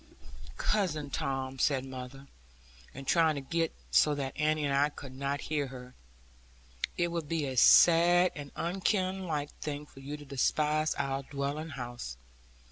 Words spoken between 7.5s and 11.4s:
sad and unkinlike thing for you to despise our